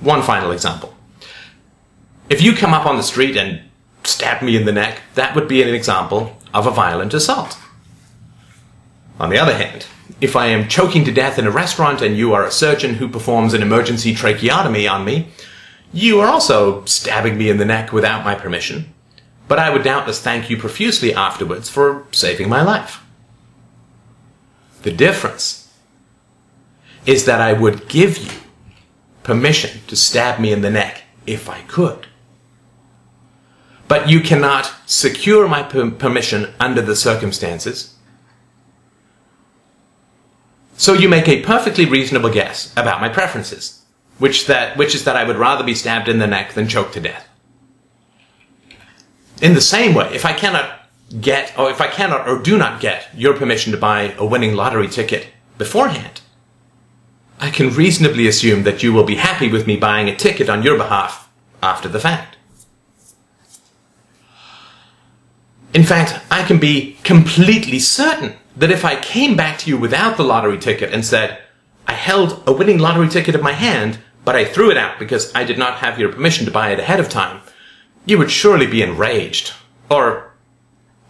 One 0.00 0.22
final 0.22 0.52
example. 0.52 0.94
If 2.28 2.40
you 2.42 2.54
come 2.54 2.72
up 2.72 2.86
on 2.86 2.96
the 2.96 3.02
street 3.02 3.36
and 3.36 3.60
stab 4.04 4.42
me 4.42 4.56
in 4.56 4.64
the 4.64 4.72
neck, 4.72 5.00
that 5.14 5.34
would 5.34 5.48
be 5.48 5.62
an 5.62 5.74
example 5.74 6.38
of 6.54 6.66
a 6.66 6.70
violent 6.70 7.12
assault. 7.12 7.58
On 9.20 9.28
the 9.28 9.38
other 9.38 9.54
hand, 9.54 9.86
if 10.22 10.34
I 10.34 10.46
am 10.46 10.66
choking 10.66 11.04
to 11.04 11.12
death 11.12 11.38
in 11.38 11.46
a 11.46 11.50
restaurant 11.50 12.00
and 12.00 12.16
you 12.16 12.32
are 12.32 12.44
a 12.44 12.50
surgeon 12.50 12.94
who 12.94 13.06
performs 13.06 13.52
an 13.52 13.60
emergency 13.60 14.14
tracheotomy 14.14 14.88
on 14.88 15.04
me, 15.04 15.28
you 15.92 16.20
are 16.20 16.26
also 16.26 16.84
stabbing 16.86 17.36
me 17.36 17.50
in 17.50 17.58
the 17.58 17.66
neck 17.66 17.92
without 17.92 18.24
my 18.24 18.34
permission, 18.34 18.94
but 19.46 19.58
I 19.58 19.68
would 19.68 19.84
doubtless 19.84 20.22
thank 20.22 20.48
you 20.48 20.56
profusely 20.56 21.12
afterwards 21.12 21.68
for 21.68 22.06
saving 22.12 22.48
my 22.48 22.62
life. 22.62 23.04
The 24.82 24.90
difference 24.90 25.70
is 27.04 27.26
that 27.26 27.42
I 27.42 27.52
would 27.52 27.88
give 27.88 28.16
you 28.16 28.30
permission 29.22 29.80
to 29.88 29.96
stab 29.96 30.40
me 30.40 30.50
in 30.50 30.62
the 30.62 30.70
neck 30.70 31.02
if 31.26 31.50
I 31.50 31.60
could. 31.62 32.06
But 33.86 34.08
you 34.08 34.20
cannot 34.20 34.72
secure 34.86 35.46
my 35.46 35.62
per- 35.62 35.90
permission 35.90 36.54
under 36.58 36.80
the 36.80 36.96
circumstances. 36.96 37.96
So 40.80 40.94
you 40.94 41.10
make 41.10 41.28
a 41.28 41.42
perfectly 41.42 41.84
reasonable 41.84 42.30
guess 42.30 42.72
about 42.72 43.02
my 43.02 43.10
preferences, 43.10 43.84
which, 44.18 44.46
that, 44.46 44.78
which 44.78 44.94
is 44.94 45.04
that 45.04 45.14
I 45.14 45.24
would 45.24 45.36
rather 45.36 45.62
be 45.62 45.74
stabbed 45.74 46.08
in 46.08 46.20
the 46.20 46.26
neck 46.26 46.54
than 46.54 46.68
choked 46.68 46.94
to 46.94 47.00
death. 47.00 47.28
In 49.42 49.52
the 49.52 49.60
same 49.60 49.94
way, 49.94 50.10
if 50.14 50.24
I 50.24 50.32
cannot 50.32 50.80
get, 51.20 51.52
or 51.58 51.70
if 51.70 51.82
I 51.82 51.88
cannot 51.88 52.26
or 52.26 52.38
do 52.38 52.56
not 52.56 52.80
get 52.80 53.08
your 53.14 53.36
permission 53.36 53.72
to 53.72 53.78
buy 53.78 54.14
a 54.16 54.24
winning 54.24 54.54
lottery 54.54 54.88
ticket 54.88 55.26
beforehand, 55.58 56.22
I 57.38 57.50
can 57.50 57.74
reasonably 57.74 58.26
assume 58.26 58.62
that 58.62 58.82
you 58.82 58.94
will 58.94 59.04
be 59.04 59.16
happy 59.16 59.50
with 59.50 59.66
me 59.66 59.76
buying 59.76 60.08
a 60.08 60.16
ticket 60.16 60.48
on 60.48 60.62
your 60.62 60.78
behalf 60.78 61.28
after 61.62 61.90
the 61.90 62.00
fact. 62.00 62.38
In 65.74 65.82
fact, 65.82 66.22
I 66.30 66.42
can 66.42 66.58
be 66.58 66.96
completely 67.04 67.80
certain 67.80 68.39
that 68.56 68.70
if 68.70 68.84
I 68.84 69.00
came 69.00 69.36
back 69.36 69.58
to 69.60 69.70
you 69.70 69.78
without 69.78 70.16
the 70.16 70.24
lottery 70.24 70.58
ticket 70.58 70.92
and 70.92 71.04
said, 71.04 71.38
I 71.86 71.94
held 71.94 72.42
a 72.46 72.52
winning 72.52 72.78
lottery 72.78 73.08
ticket 73.08 73.34
in 73.34 73.42
my 73.42 73.52
hand, 73.52 73.98
but 74.24 74.36
I 74.36 74.44
threw 74.44 74.70
it 74.70 74.76
out 74.76 74.98
because 74.98 75.32
I 75.34 75.44
did 75.44 75.58
not 75.58 75.78
have 75.78 75.98
your 75.98 76.12
permission 76.12 76.44
to 76.46 76.52
buy 76.52 76.70
it 76.70 76.78
ahead 76.78 77.00
of 77.00 77.08
time, 77.08 77.40
you 78.04 78.18
would 78.18 78.30
surely 78.30 78.66
be 78.66 78.82
enraged, 78.82 79.52
or 79.90 80.32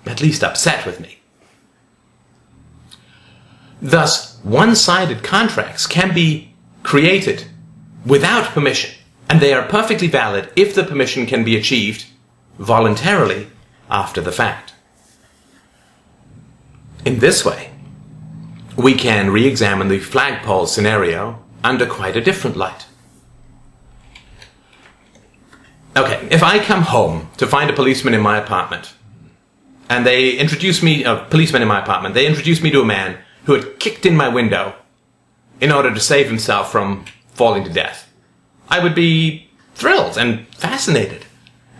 at 0.06 0.20
least 0.20 0.44
upset 0.44 0.86
with 0.86 1.00
me. 1.00 1.18
Thus, 3.82 4.38
one-sided 4.42 5.22
contracts 5.22 5.86
can 5.86 6.14
be 6.14 6.54
created 6.82 7.46
without 8.04 8.46
permission, 8.46 8.94
and 9.28 9.40
they 9.40 9.52
are 9.52 9.66
perfectly 9.66 10.08
valid 10.08 10.50
if 10.56 10.74
the 10.74 10.84
permission 10.84 11.26
can 11.26 11.44
be 11.44 11.56
achieved 11.56 12.06
voluntarily 12.58 13.48
after 13.90 14.20
the 14.20 14.32
fact. 14.32 14.69
In 17.04 17.18
this 17.18 17.44
way, 17.44 17.70
we 18.76 18.94
can 18.94 19.30
re-examine 19.30 19.88
the 19.88 19.98
flagpole 19.98 20.66
scenario 20.66 21.42
under 21.64 21.86
quite 21.86 22.16
a 22.16 22.20
different 22.20 22.56
light. 22.56 22.86
Okay, 25.96 26.28
if 26.30 26.42
I 26.42 26.58
come 26.58 26.82
home 26.82 27.30
to 27.38 27.46
find 27.46 27.68
a 27.68 27.74
policeman 27.74 28.14
in 28.14 28.20
my 28.20 28.38
apartment, 28.38 28.94
and 29.88 30.06
they 30.06 30.36
introduce 30.36 30.82
me, 30.82 31.02
a 31.04 31.16
policeman 31.16 31.62
in 31.62 31.68
my 31.68 31.80
apartment, 31.80 32.14
they 32.14 32.26
introduce 32.26 32.62
me 32.62 32.70
to 32.70 32.80
a 32.80 32.86
man 32.86 33.18
who 33.44 33.54
had 33.54 33.80
kicked 33.80 34.06
in 34.06 34.16
my 34.16 34.28
window 34.28 34.74
in 35.60 35.72
order 35.72 35.92
to 35.92 36.00
save 36.00 36.28
himself 36.28 36.70
from 36.70 37.04
falling 37.28 37.64
to 37.64 37.72
death. 37.72 38.10
I 38.68 38.82
would 38.82 38.94
be 38.94 39.50
thrilled 39.74 40.16
and 40.16 40.46
fascinated 40.54 41.24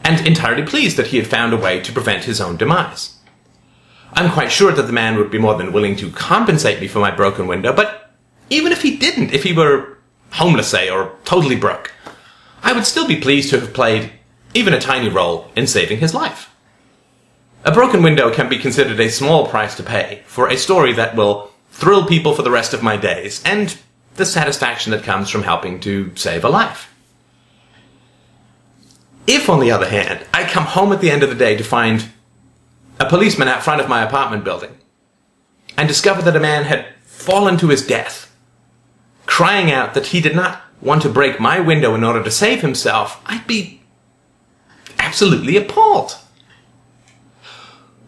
and 0.02 0.26
entirely 0.26 0.64
pleased 0.64 0.96
that 0.96 1.08
he 1.08 1.18
had 1.18 1.26
found 1.26 1.52
a 1.52 1.56
way 1.56 1.80
to 1.80 1.92
prevent 1.92 2.24
his 2.24 2.40
own 2.40 2.56
demise. 2.56 3.19
I'm 4.12 4.31
quite 4.31 4.50
sure 4.50 4.73
that 4.73 4.83
the 4.83 4.93
man 4.93 5.17
would 5.17 5.31
be 5.31 5.38
more 5.38 5.55
than 5.55 5.73
willing 5.73 5.97
to 5.97 6.11
compensate 6.11 6.81
me 6.81 6.88
for 6.88 6.99
my 6.99 7.11
broken 7.11 7.47
window, 7.47 7.73
but 7.73 8.11
even 8.50 8.73
if 8.73 8.83
he 8.83 8.97
didn't, 8.97 9.33
if 9.33 9.45
he 9.45 9.52
were 9.52 9.99
homeless, 10.33 10.69
say, 10.69 10.90
or 10.90 11.17
totally 11.25 11.57
broke, 11.57 11.93
I 12.62 12.73
would 12.73 12.87
still 12.87 13.07
be 13.07 13.21
pleased 13.21 13.50
to 13.50 13.61
have 13.61 13.73
played 13.73 14.12
even 14.55 14.75
a 14.75 14.81
tiny 14.81 15.09
role 15.09 15.50
in 15.57 15.67
saving 15.67 15.99
his 15.99 16.14
life. 16.14 16.55
A 17.64 17.73
broken 17.73 18.02
window 18.02 18.33
can 18.33 18.49
be 18.49 18.59
considered 18.59 18.99
a 18.99 19.11
small 19.11 19.47
price 19.47 19.76
to 19.76 19.83
pay 19.83 20.23
for 20.26 20.49
a 20.49 20.57
story 20.57 20.93
that 20.95 21.14
will 21.14 21.52
thrill 21.71 22.07
people 22.07 22.35
for 22.35 22.43
the 22.43 22.50
rest 22.50 22.75
of 22.75 22.83
my 22.83 22.97
days, 22.97 23.43
and 23.45 23.79
the 24.17 24.26
satisfaction 24.26 24.90
that 24.93 25.05
comes 25.05 25.31
from 25.31 25.45
helping 25.45 25.81
to 25.81 26.14
save 26.17 26.45
a 26.45 26.49
life. 26.49 26.93
If, 29.26 29.49
on 29.49 29.61
the 29.61 29.71
other 29.71 29.88
hand, 29.88 30.26
I 30.35 30.45
come 30.45 30.64
home 30.64 30.93
at 30.93 31.00
the 31.00 31.11
end 31.11 31.23
of 31.23 31.29
the 31.29 31.37
day 31.37 31.57
to 31.57 31.64
find 31.64 32.11
a 33.00 33.09
policeman 33.09 33.49
out 33.49 33.62
front 33.62 33.80
of 33.80 33.88
my 33.88 34.02
apartment 34.02 34.45
building 34.45 34.76
and 35.76 35.88
discover 35.88 36.21
that 36.23 36.37
a 36.37 36.40
man 36.40 36.64
had 36.64 36.87
fallen 37.02 37.57
to 37.57 37.69
his 37.69 37.85
death, 37.85 38.33
crying 39.25 39.73
out 39.73 39.95
that 39.95 40.09
he 40.09 40.21
did 40.21 40.37
not 40.37 40.62
want 40.83 41.00
to 41.02 41.09
break 41.09 41.40
my 41.40 41.59
window 41.59 41.95
in 41.95 42.04
order 42.04 42.23
to 42.23 42.30
save 42.30 42.61
himself, 42.61 43.21
I'd 43.25 43.47
be 43.47 43.80
absolutely 44.99 45.57
appalled. 45.57 46.16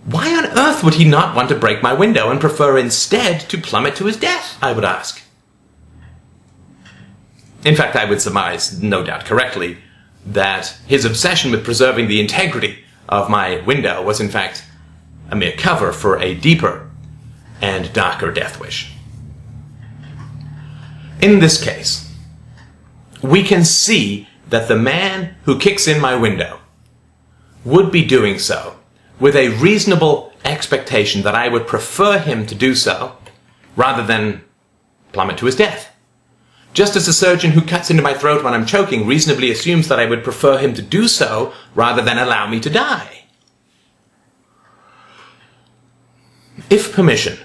Why 0.05 0.35
on 0.37 0.59
earth 0.59 0.85
would 0.85 0.95
he 0.95 1.05
not 1.05 1.35
want 1.35 1.49
to 1.49 1.55
break 1.55 1.83
my 1.83 1.93
window 1.95 2.31
and 2.31 2.41
prefer 2.41 2.77
instead 2.77 3.41
to 3.49 3.59
plummet 3.59 3.97
to 3.97 4.07
his 4.07 4.17
death? 4.17 4.59
I 4.61 4.73
would 4.73 4.85
ask. 4.85 5.23
In 7.65 7.77
fact, 7.77 7.97
I 7.97 8.05
would 8.05 8.21
surmise, 8.21 8.83
no 8.83 9.05
doubt 9.05 9.25
correctly, 9.25 9.79
that 10.27 10.77
his 10.87 11.05
obsession 11.05 11.51
with 11.51 11.65
preserving 11.65 12.09
the 12.09 12.21
integrity 12.21 12.85
of 13.09 13.31
my 13.31 13.61
window 13.61 14.03
was 14.03 14.21
in 14.21 14.29
fact 14.29 14.65
a 15.33 15.35
mere 15.35 15.53
cover 15.53 15.93
for 15.93 16.21
a 16.21 16.35
deeper 16.35 16.91
and 17.62 17.91
darker 17.95 18.31
death 18.31 18.61
wish. 18.61 18.93
In 21.23 21.41
this 21.41 21.62
case, 21.62 22.15
we 23.23 23.43
can 23.43 23.65
see 23.65 24.29
that 24.51 24.69
the 24.69 24.77
man 24.77 25.35
who 25.45 25.59
kicks 25.59 25.89
in 25.89 26.01
my 26.01 26.15
window 26.15 26.61
would 27.65 27.91
be 27.91 28.05
doing 28.05 28.39
so 28.39 28.77
with 29.19 29.35
a 29.35 29.57
reasonable 29.57 30.33
expectation 30.45 31.23
that 31.23 31.35
I 31.35 31.49
would 31.49 31.67
prefer 31.67 32.19
him 32.19 32.47
to 32.47 32.55
do 32.55 32.75
so 32.75 33.17
rather 33.75 34.05
than 34.05 34.45
plummet 35.12 35.38
to 35.38 35.47
his 35.47 35.57
death. 35.57 35.95
Just 36.75 36.95
as 36.95 37.09
a 37.09 37.12
surgeon 37.12 37.53
who 37.53 37.62
cuts 37.62 37.90
into 37.90 38.03
my 38.03 38.12
throat 38.12 38.45
when 38.45 38.53
I'm 38.53 38.66
choking 38.66 39.07
reasonably 39.07 39.51
assumes 39.51 39.88
that 39.88 40.01
I 40.01 40.05
would 40.07 40.25
prefer 40.25 40.59
him 40.59 40.75
to 40.75 40.83
do 40.83 41.09
so 41.09 41.55
rather 41.75 42.03
than 42.03 42.18
allow 42.18 42.47
me 42.49 42.61
to 42.61 42.68
die. 42.68 43.22
If 46.73 46.95
permission 46.95 47.37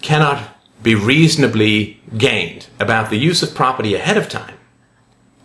cannot 0.00 0.48
be 0.80 0.94
reasonably 0.94 2.00
gained 2.16 2.68
about 2.78 3.10
the 3.10 3.16
use 3.16 3.42
of 3.42 3.52
property 3.52 3.96
ahead 3.96 4.16
of 4.16 4.28
time, 4.28 4.54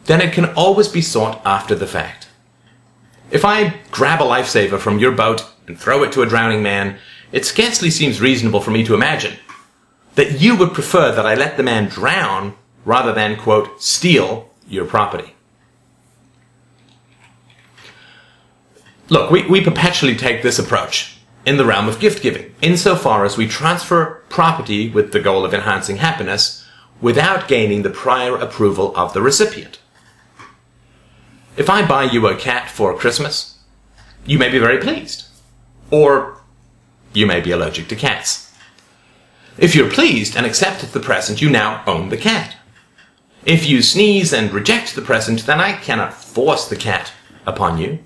then 0.05 0.21
it 0.21 0.31
can 0.31 0.53
always 0.53 0.87
be 0.87 1.01
sought 1.01 1.41
after 1.43 1.73
the 1.73 1.87
fact. 1.87 2.27
If 3.31 3.43
I 3.43 3.79
grab 3.89 4.21
a 4.21 4.25
lifesaver 4.25 4.77
from 4.77 4.99
your 4.99 5.13
boat 5.13 5.43
and 5.65 5.75
throw 5.75 6.03
it 6.03 6.11
to 6.11 6.21
a 6.21 6.27
drowning 6.27 6.61
man, 6.61 6.99
it 7.31 7.43
scarcely 7.43 7.89
seems 7.89 8.21
reasonable 8.21 8.61
for 8.61 8.69
me 8.69 8.83
to 8.83 8.93
imagine 8.93 9.37
that 10.13 10.39
you 10.39 10.55
would 10.55 10.75
prefer 10.75 11.11
that 11.11 11.25
I 11.25 11.33
let 11.33 11.57
the 11.57 11.63
man 11.63 11.89
drown 11.89 12.53
rather 12.85 13.11
than, 13.11 13.37
quote, 13.37 13.81
steal 13.81 14.51
your 14.67 14.85
property. 14.85 15.33
Look, 19.09 19.31
we, 19.31 19.47
we 19.47 19.61
perpetually 19.61 20.15
take 20.15 20.43
this 20.43 20.59
approach 20.59 21.17
in 21.45 21.57
the 21.57 21.65
realm 21.65 21.87
of 21.87 21.99
gift 21.99 22.21
giving, 22.21 22.53
insofar 22.61 23.25
as 23.25 23.37
we 23.37 23.47
transfer 23.47 24.23
property 24.29 24.89
with 24.89 25.11
the 25.11 25.19
goal 25.19 25.43
of 25.43 25.53
enhancing 25.53 25.97
happiness 25.97 26.65
without 27.01 27.47
gaining 27.47 27.81
the 27.81 27.89
prior 27.89 28.35
approval 28.35 28.95
of 28.95 29.13
the 29.13 29.21
recipient. 29.21 29.79
If 31.57 31.69
I 31.69 31.85
buy 31.85 32.03
you 32.03 32.27
a 32.27 32.35
cat 32.35 32.69
for 32.69 32.97
Christmas, 32.97 33.57
you 34.25 34.37
may 34.37 34.49
be 34.49 34.59
very 34.59 34.77
pleased. 34.77 35.25
Or 35.89 36.41
you 37.13 37.25
may 37.25 37.41
be 37.41 37.51
allergic 37.51 37.87
to 37.89 37.95
cats. 37.95 38.53
If 39.57 39.75
you're 39.75 39.89
pleased 39.89 40.35
and 40.35 40.45
accept 40.45 40.93
the 40.93 40.99
present, 40.99 41.41
you 41.41 41.49
now 41.49 41.83
own 41.85 42.09
the 42.09 42.17
cat. 42.17 42.55
If 43.45 43.67
you 43.67 43.81
sneeze 43.81 44.31
and 44.31 44.53
reject 44.53 44.95
the 44.95 45.01
present, 45.01 45.45
then 45.45 45.59
I 45.59 45.73
cannot 45.73 46.13
force 46.13 46.67
the 46.67 46.75
cat 46.75 47.11
upon 47.45 47.79
you. 47.79 47.99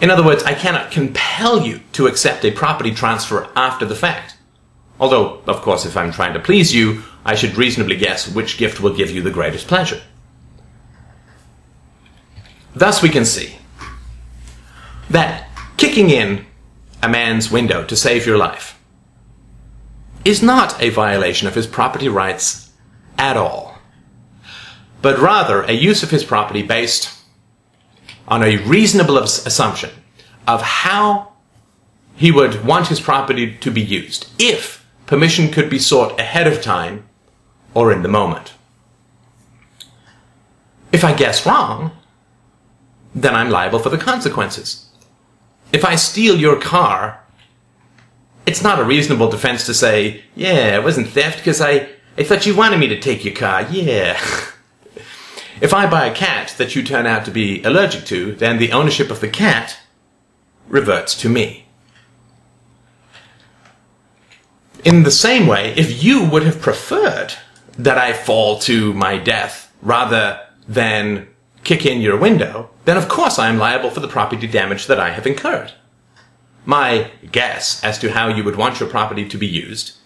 In 0.00 0.10
other 0.10 0.24
words, 0.24 0.42
I 0.44 0.54
cannot 0.54 0.90
compel 0.90 1.62
you 1.62 1.80
to 1.92 2.06
accept 2.06 2.44
a 2.44 2.50
property 2.50 2.92
transfer 2.92 3.48
after 3.56 3.86
the 3.86 3.94
fact. 3.94 4.36
Although, 5.00 5.40
of 5.46 5.62
course, 5.62 5.86
if 5.86 5.96
I'm 5.96 6.12
trying 6.12 6.34
to 6.34 6.40
please 6.40 6.74
you, 6.74 7.02
I 7.24 7.34
should 7.34 7.56
reasonably 7.56 7.96
guess 7.96 8.28
which 8.28 8.58
gift 8.58 8.80
will 8.80 8.94
give 8.94 9.10
you 9.10 9.22
the 9.22 9.30
greatest 9.30 9.66
pleasure. 9.66 10.00
Thus, 12.74 13.02
we 13.02 13.08
can 13.08 13.24
see 13.24 13.56
that 15.08 15.48
kicking 15.76 16.10
in 16.10 16.44
a 17.02 17.08
man's 17.08 17.50
window 17.50 17.84
to 17.84 17.96
save 17.96 18.26
your 18.26 18.36
life 18.36 18.78
is 20.24 20.42
not 20.42 20.80
a 20.82 20.90
violation 20.90 21.48
of 21.48 21.54
his 21.54 21.66
property 21.66 22.08
rights 22.08 22.70
at 23.16 23.36
all, 23.36 23.78
but 25.00 25.18
rather 25.18 25.62
a 25.62 25.72
use 25.72 26.02
of 26.02 26.10
his 26.10 26.24
property 26.24 26.62
based 26.62 27.15
on 28.28 28.42
a 28.42 28.56
reasonable 28.58 29.18
assumption 29.18 29.90
of 30.46 30.62
how 30.62 31.32
he 32.16 32.30
would 32.32 32.64
want 32.64 32.88
his 32.88 33.00
property 33.00 33.56
to 33.58 33.70
be 33.70 33.80
used 33.80 34.28
if 34.38 34.86
permission 35.06 35.50
could 35.50 35.70
be 35.70 35.78
sought 35.78 36.18
ahead 36.18 36.46
of 36.46 36.62
time 36.62 37.06
or 37.74 37.92
in 37.92 38.02
the 38.02 38.08
moment. 38.08 38.54
If 40.92 41.04
I 41.04 41.14
guess 41.14 41.44
wrong, 41.44 41.92
then 43.14 43.34
I'm 43.34 43.50
liable 43.50 43.78
for 43.78 43.90
the 43.90 43.98
consequences. 43.98 44.88
If 45.72 45.84
I 45.84 45.96
steal 45.96 46.36
your 46.36 46.60
car, 46.60 47.20
it's 48.46 48.62
not 48.62 48.78
a 48.78 48.84
reasonable 48.84 49.28
defense 49.28 49.66
to 49.66 49.74
say, 49.74 50.22
yeah, 50.34 50.76
it 50.76 50.84
wasn't 50.84 51.08
theft 51.08 51.38
because 51.38 51.60
I, 51.60 51.88
I 52.16 52.22
thought 52.22 52.46
you 52.46 52.56
wanted 52.56 52.78
me 52.78 52.88
to 52.88 53.00
take 53.00 53.24
your 53.24 53.34
car. 53.34 53.66
Yeah. 53.70 54.18
if 55.60 55.72
I 55.72 55.88
buy 55.88 56.06
a 56.06 56.14
cat 56.14 56.54
that 56.58 56.74
you 56.74 56.82
turn 56.82 57.06
out 57.06 57.24
to 57.24 57.30
be 57.30 57.62
allergic 57.62 58.04
to, 58.06 58.32
then 58.32 58.58
the 58.58 58.72
ownership 58.72 59.10
of 59.10 59.20
the 59.20 59.28
cat 59.28 59.78
reverts 60.68 61.14
to 61.22 61.28
me. 61.28 61.66
In 64.84 65.02
the 65.02 65.10
same 65.10 65.46
way, 65.46 65.74
if 65.76 66.02
you 66.04 66.28
would 66.28 66.44
have 66.44 66.60
preferred 66.60 67.34
that 67.78 67.98
I 67.98 68.12
fall 68.12 68.58
to 68.60 68.92
my 68.94 69.18
death 69.18 69.72
rather 69.82 70.40
than 70.68 71.28
kick 71.64 71.84
in 71.84 72.00
your 72.00 72.16
window, 72.16 72.70
then 72.84 72.96
of 72.96 73.08
course 73.08 73.38
I 73.38 73.48
am 73.48 73.58
liable 73.58 73.90
for 73.90 74.00
the 74.00 74.08
property 74.08 74.46
damage 74.46 74.86
that 74.86 75.00
I 75.00 75.10
have 75.10 75.26
incurred. 75.26 75.72
My 76.64 77.10
guess 77.32 77.82
as 77.82 77.98
to 78.00 78.12
how 78.12 78.28
you 78.28 78.44
would 78.44 78.56
want 78.56 78.80
your 78.80 78.88
property 78.88 79.28
to 79.28 79.38
be 79.38 79.46
used 79.46 79.96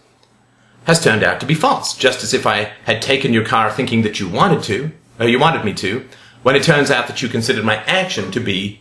has 0.84 1.02
turned 1.02 1.22
out 1.22 1.40
to 1.40 1.46
be 1.46 1.54
false, 1.54 1.96
just 1.96 2.22
as 2.22 2.32
if 2.32 2.46
I 2.46 2.72
had 2.84 3.02
taken 3.02 3.32
your 3.32 3.44
car 3.44 3.70
thinking 3.70 4.02
that 4.02 4.18
you 4.18 4.28
wanted 4.28 4.62
to, 4.64 4.92
or 5.20 5.28
you 5.28 5.38
wanted 5.38 5.64
me 5.64 5.74
to, 5.74 6.08
when 6.42 6.56
it 6.56 6.62
turns 6.62 6.90
out 6.90 7.06
that 7.06 7.20
you 7.20 7.28
considered 7.28 7.64
my 7.64 7.76
action 7.84 8.32
to 8.32 8.40
be 8.40 8.80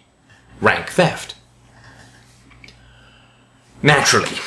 rank 0.61 0.89
theft. 0.89 1.35
Naturally, 3.83 4.37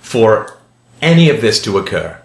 for 0.00 0.58
any 1.02 1.28
of 1.28 1.40
this 1.42 1.60
to 1.62 1.78
occur, 1.78 2.20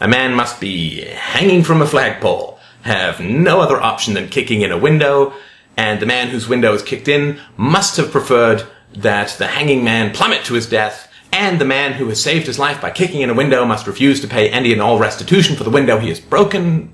a 0.00 0.08
man 0.08 0.34
must 0.34 0.60
be 0.60 1.04
hanging 1.04 1.62
from 1.62 1.80
a 1.80 1.86
flagpole, 1.86 2.58
have 2.82 3.20
no 3.20 3.60
other 3.60 3.80
option 3.80 4.14
than 4.14 4.28
kicking 4.28 4.62
in 4.62 4.72
a 4.72 4.78
window, 4.78 5.32
and 5.76 6.00
the 6.00 6.06
man 6.06 6.28
whose 6.28 6.48
window 6.48 6.74
is 6.74 6.82
kicked 6.82 7.08
in 7.08 7.40
must 7.56 7.96
have 7.96 8.10
preferred 8.10 8.64
that 8.94 9.30
the 9.38 9.46
hanging 9.46 9.84
man 9.84 10.12
plummet 10.12 10.44
to 10.44 10.54
his 10.54 10.68
death, 10.68 11.12
and 11.32 11.60
the 11.60 11.64
man 11.64 11.92
who 11.92 12.08
has 12.08 12.22
saved 12.22 12.46
his 12.46 12.58
life 12.58 12.80
by 12.80 12.90
kicking 12.90 13.20
in 13.20 13.30
a 13.30 13.34
window 13.34 13.64
must 13.64 13.86
refuse 13.86 14.20
to 14.20 14.28
pay 14.28 14.48
any 14.50 14.72
and 14.72 14.80
all 14.80 14.98
restitution 14.98 15.54
for 15.54 15.64
the 15.64 15.70
window 15.70 15.98
he 15.98 16.08
has 16.08 16.20
broken. 16.20 16.92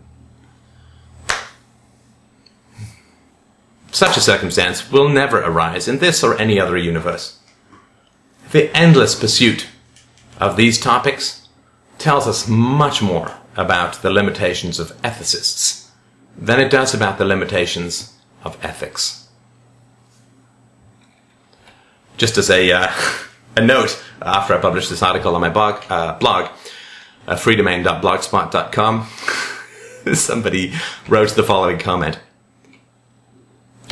Such 3.95 4.17
a 4.17 4.21
circumstance 4.21 4.91
will 4.91 5.09
never 5.09 5.41
arise 5.41 5.87
in 5.87 5.99
this 5.99 6.25
or 6.25 6.37
any 6.37 6.59
other 6.59 6.77
universe. 6.77 7.39
The 8.51 8.77
endless 8.77 9.15
pursuit 9.15 9.69
of 10.41 10.57
these 10.57 10.81
topics 10.81 11.47
tells 11.97 12.27
us 12.27 12.49
much 12.49 13.01
more 13.01 13.37
about 13.57 14.03
the 14.03 14.11
limitations 14.11 14.81
of 14.81 15.01
ethicists 15.03 15.91
than 16.37 16.59
it 16.59 16.73
does 16.73 16.93
about 16.93 17.19
the 17.19 17.25
limitations 17.25 18.15
of 18.43 18.59
ethics. 18.65 19.29
Just 22.17 22.37
as 22.37 22.51
a, 22.51 22.73
uh, 22.73 22.93
a 23.57 23.61
note, 23.61 24.03
after 24.21 24.55
I 24.55 24.61
published 24.61 24.91
this 24.91 25.05
article 25.05 25.37
on 25.37 25.41
my 25.41 25.51
blog, 25.51 25.85
uh, 25.89 26.19
blog 26.19 26.51
uh, 27.29 27.37
freedomain.blogspot.com, 27.37 29.07
somebody 30.15 30.73
wrote 31.07 31.37
the 31.37 31.45
following 31.45 31.79
comment. 31.79 32.19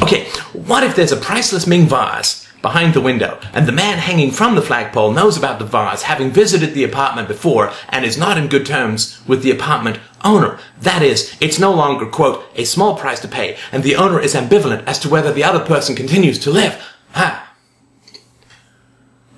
Okay, 0.02 0.24
what 0.52 0.82
if 0.82 0.96
there's 0.96 1.12
a 1.12 1.16
priceless 1.16 1.64
Ming 1.64 1.86
vase 1.86 2.48
behind 2.60 2.92
the 2.92 3.00
window, 3.00 3.38
and 3.52 3.68
the 3.68 3.72
man 3.72 3.98
hanging 3.98 4.32
from 4.32 4.56
the 4.56 4.62
flagpole 4.62 5.12
knows 5.12 5.36
about 5.36 5.60
the 5.60 5.64
vase, 5.64 6.02
having 6.02 6.32
visited 6.32 6.74
the 6.74 6.82
apartment 6.82 7.28
before, 7.28 7.72
and 7.88 8.04
is 8.04 8.18
not 8.18 8.36
in 8.36 8.48
good 8.48 8.66
terms 8.66 9.20
with 9.28 9.44
the 9.44 9.52
apartment 9.52 10.00
owner. 10.24 10.58
That 10.80 11.02
is, 11.02 11.36
it's 11.40 11.60
no 11.60 11.72
longer, 11.72 12.06
quote, 12.06 12.44
a 12.56 12.64
small 12.64 12.96
price 12.96 13.20
to 13.20 13.28
pay, 13.28 13.56
and 13.70 13.84
the 13.84 13.94
owner 13.94 14.18
is 14.18 14.34
ambivalent 14.34 14.84
as 14.86 14.98
to 15.00 15.08
whether 15.08 15.32
the 15.32 15.44
other 15.44 15.64
person 15.64 15.94
continues 15.94 16.40
to 16.40 16.50
live. 16.50 16.82
Ha! 17.12 17.54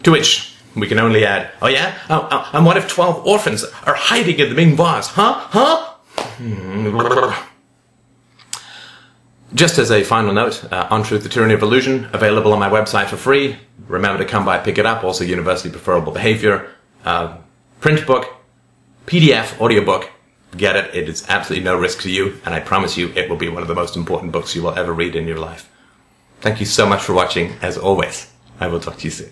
To 0.05 0.13
which 0.13 0.57
we 0.75 0.87
can 0.87 0.99
only 0.99 1.27
add, 1.27 1.51
oh 1.61 1.69
yeah? 1.69 1.99
Oh, 2.09 2.27
oh, 2.31 2.51
and 2.55 2.65
what 2.65 2.79
if 2.79 2.89
12 2.89 3.27
orphans 3.27 3.65
are 3.87 3.95
hiding 3.95 4.39
in 4.39 4.49
the 4.49 4.55
Ming 4.55 4.77
vase? 4.77 5.09
Huh? 5.09 5.35
Huh? 5.51 5.95
Hmm. 6.39 7.51
Just 9.55 9.79
as 9.79 9.93
a 9.93 10.03
final 10.03 10.35
note, 10.35 10.65
uh, 10.73 10.89
On 10.91 11.05
Truth, 11.05 11.23
The 11.23 11.29
Tyranny 11.29 11.55
of 11.55 11.63
Illusion, 11.63 12.11
available 12.13 12.53
on 12.53 12.59
my 12.59 12.69
website 12.69 13.07
for 13.07 13.17
free. 13.17 13.57
Remember 13.87 14.19
to 14.19 14.29
come 14.29 14.45
by, 14.45 14.59
pick 14.59 14.79
it 14.79 14.87
up. 14.87 15.05
Also, 15.05 15.23
Universally 15.23 15.71
Preferable 15.71 16.11
Behavior, 16.11 16.71
uh, 17.05 17.37
print 17.81 18.05
book, 18.05 18.35
PDF, 19.07 19.61
audiobook. 19.61 20.11
Get 20.57 20.75
it. 20.75 20.93
It 20.95 21.09
is 21.09 21.25
absolutely 21.29 21.65
no 21.65 21.79
risk 21.79 22.01
to 22.03 22.11
you, 22.11 22.41
and 22.45 22.53
I 22.53 22.61
promise 22.61 22.97
you 22.97 23.13
it 23.15 23.31
will 23.31 23.37
be 23.37 23.49
one 23.49 23.63
of 23.63 23.69
the 23.69 23.75
most 23.75 23.97
important 23.97 24.33
books 24.33 24.57
you 24.57 24.63
will 24.63 24.77
ever 24.77 24.93
read 24.93 25.15
in 25.15 25.29
your 25.29 25.39
life. 25.39 25.71
Thank 26.41 26.59
you 26.59 26.67
so 26.67 26.87
much 26.87 27.03
for 27.03 27.13
watching. 27.13 27.55
As 27.63 27.79
always, 27.79 28.33
I 28.59 28.67
will 28.67 28.81
talk 28.81 28.99
to 28.99 29.05
you 29.05 29.11
soon. 29.11 29.31